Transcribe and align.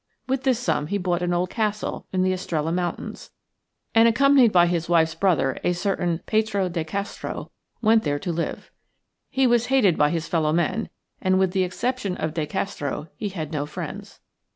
With 0.25 0.41
this 0.45 0.57
sum 0.57 0.87
he 0.87 0.97
bought 0.97 1.21
an 1.21 1.31
old 1.31 1.51
castle 1.51 2.07
in 2.11 2.23
the 2.23 2.33
Estrella 2.33 2.71
Mountains, 2.71 3.29
and, 3.93 4.07
accompanied 4.07 4.51
by 4.51 4.65
his 4.65 4.89
wife's 4.89 5.13
brother, 5.13 5.59
a 5.63 5.73
certain 5.73 6.21
Petro 6.25 6.69
de 6.69 6.83
Castro, 6.83 7.51
went 7.83 8.01
there 8.01 8.17
to 8.17 8.31
live. 8.31 8.71
He 9.29 9.45
was 9.45 9.67
hated 9.67 9.99
by 9.99 10.09
his 10.09 10.27
fellow 10.27 10.53
men 10.53 10.89
and, 11.21 11.37
with 11.37 11.51
the 11.51 11.63
exception 11.63 12.17
of 12.17 12.33
De 12.33 12.47
Castro, 12.47 13.09
he 13.15 13.29
had 13.29 13.51
no 13.51 13.67
friends. 13.67 14.19